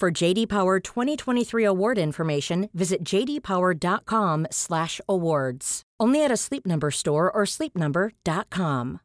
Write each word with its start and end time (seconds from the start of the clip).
For 0.00 0.22
JD 0.22 0.48
Power 0.48 0.80
2023 0.80 1.64
award 1.64 1.98
information, 1.98 2.68
visit 2.72 3.04
jdpower.com/awards. 3.04 5.82
Only 6.02 6.24
at 6.24 6.32
a 6.32 6.36
Sleep 6.36 6.66
Number 6.66 6.90
store 6.90 7.30
or 7.30 7.46
sleepnumber.com. 7.46 8.98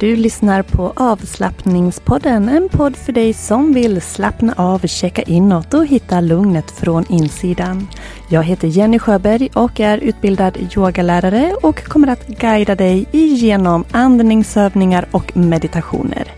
Du 0.00 0.16
lyssnar 0.16 0.62
på 0.62 0.92
avslappningspodden, 0.96 2.48
en 2.48 2.68
podd 2.68 2.96
för 2.96 3.12
dig 3.12 3.32
som 3.32 3.72
vill 3.72 4.00
slappna 4.00 4.54
av, 4.56 4.86
checka 4.86 5.22
inåt 5.22 5.74
och 5.74 5.86
hitta 5.86 6.20
lugnet 6.20 6.70
från 6.70 7.04
insidan. 7.08 7.88
Jag 8.30 8.42
heter 8.42 8.68
Jenny 8.68 8.98
Sjöberg 8.98 9.48
och 9.54 9.80
är 9.80 9.98
utbildad 9.98 10.58
yogalärare 10.76 11.54
och 11.62 11.84
kommer 11.84 12.08
att 12.08 12.26
guida 12.26 12.74
dig 12.74 13.06
igenom 13.12 13.84
andningsövningar 13.92 15.08
och 15.10 15.36
meditationer. 15.36 16.32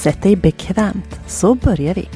Sätt 0.00 0.22
dig 0.22 0.36
bekvämt 0.36 1.20
så 1.26 1.54
börjar 1.54 1.94
vi. 1.94 2.08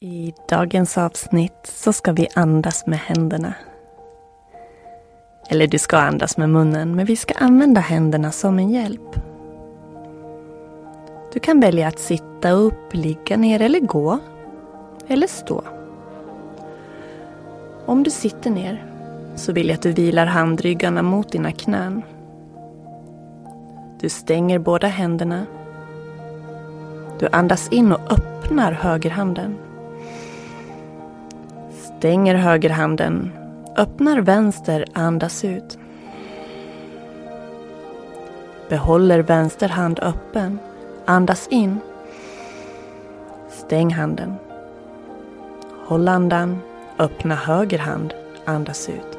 I 0.00 0.34
dagens 0.48 0.98
avsnitt 0.98 1.52
så 1.64 1.92
ska 1.92 2.12
vi 2.12 2.28
andas 2.34 2.86
med 2.86 2.98
händerna. 2.98 3.54
Eller 5.50 5.66
du 5.66 5.78
ska 5.78 5.98
andas 5.98 6.36
med 6.36 6.50
munnen, 6.50 6.96
men 6.96 7.06
vi 7.06 7.16
ska 7.16 7.34
använda 7.34 7.80
händerna 7.80 8.32
som 8.32 8.58
en 8.58 8.70
hjälp. 8.70 9.29
Du 11.32 11.40
kan 11.40 11.60
välja 11.60 11.88
att 11.88 11.98
sitta 11.98 12.50
upp, 12.50 12.94
ligga 12.94 13.36
ner 13.36 13.62
eller 13.62 13.80
gå. 13.80 14.18
Eller 15.06 15.26
stå. 15.26 15.62
Om 17.86 18.02
du 18.02 18.10
sitter 18.10 18.50
ner 18.50 18.84
så 19.36 19.52
vill 19.52 19.68
jag 19.68 19.74
att 19.74 19.82
du 19.82 19.92
vilar 19.92 20.26
handryggarna 20.26 21.02
mot 21.02 21.32
dina 21.32 21.52
knän. 21.52 22.02
Du 24.00 24.08
stänger 24.08 24.58
båda 24.58 24.86
händerna. 24.86 25.46
Du 27.18 27.28
andas 27.32 27.68
in 27.68 27.92
och 27.92 28.12
öppnar 28.12 28.72
högerhanden. 28.72 29.56
Stänger 31.98 32.34
högerhanden, 32.34 33.32
öppnar 33.76 34.20
vänster, 34.20 34.84
andas 34.92 35.44
ut. 35.44 35.78
Behåller 38.68 39.18
vänster 39.18 39.68
hand 39.68 39.98
öppen, 39.98 40.58
andas 41.10 41.48
in. 41.48 41.80
Stäng 43.48 43.90
handen. 43.90 44.34
Håll 45.86 46.08
andan, 46.08 46.58
öppna 46.98 47.34
höger 47.34 47.78
hand, 47.78 48.14
andas 48.44 48.88
ut. 48.88 49.18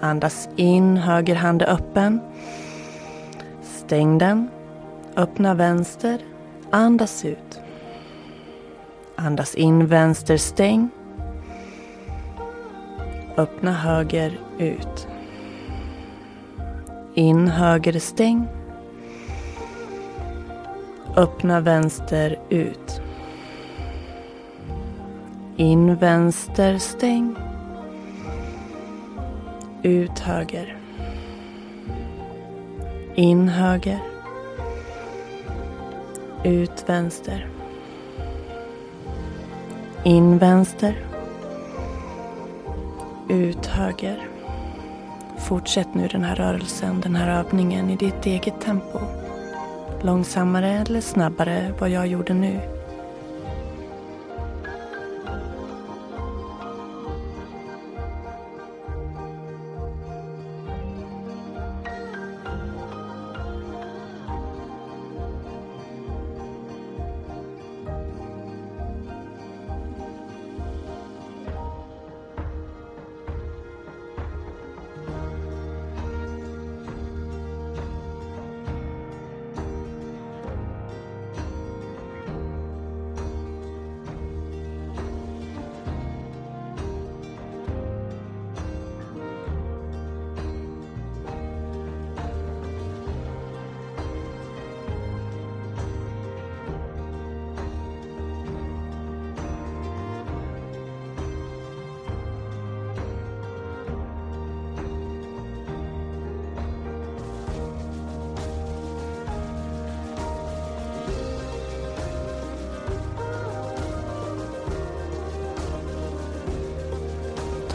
Andas 0.00 0.48
in, 0.56 0.96
höger 0.96 1.34
hand 1.34 1.62
är 1.62 1.70
öppen. 1.70 2.20
Stäng 3.62 4.18
den, 4.18 4.48
öppna 5.16 5.54
vänster, 5.54 6.20
andas 6.70 7.24
ut. 7.24 7.60
Andas 9.16 9.54
in 9.54 9.86
vänster 9.86 10.36
stäng. 10.36 10.90
Öppna 13.36 13.72
höger 13.72 14.38
ut. 14.58 15.08
In 17.14 17.48
höger 17.48 17.98
stäng. 17.98 18.59
Öppna 21.16 21.60
vänster 21.60 22.38
ut. 22.48 23.02
In 25.56 25.96
vänster 25.96 26.78
stäng. 26.78 27.36
Ut 29.82 30.18
höger. 30.18 30.76
In 33.14 33.48
höger. 33.48 33.98
Ut 36.44 36.84
vänster. 36.86 37.48
In 40.04 40.38
vänster. 40.38 40.94
Ut 43.28 43.66
höger. 43.66 44.28
Fortsätt 45.38 45.94
nu 45.94 46.08
den 46.08 46.24
här 46.24 46.36
rörelsen, 46.36 47.00
den 47.00 47.16
här 47.16 47.38
övningen 47.38 47.90
i 47.90 47.96
ditt 47.96 48.26
eget 48.26 48.60
tempo. 48.60 48.98
Långsammare 50.02 50.68
eller 50.70 51.00
snabbare 51.00 51.74
vad 51.78 51.90
jag 51.90 52.06
gjorde 52.06 52.34
nu. 52.34 52.79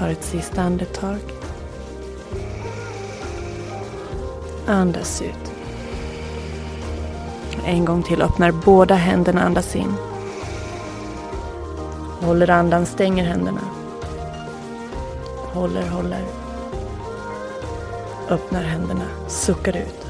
Tar 0.05 0.11
ett 0.11 0.23
sista 0.23 0.61
andetag. 0.61 1.19
Andas 4.67 5.21
ut. 5.21 5.53
En 7.65 7.85
gång 7.85 8.03
till 8.03 8.21
öppnar 8.21 8.51
båda 8.51 8.95
händerna, 8.95 9.41
andas 9.41 9.75
in. 9.75 9.93
Håller 12.21 12.49
andan, 12.49 12.85
stänger 12.85 13.23
händerna. 13.23 13.61
Håller, 15.53 15.89
håller. 15.89 16.23
Öppnar 18.29 18.63
händerna, 18.63 19.05
suckar 19.27 19.77
ut. 19.77 20.07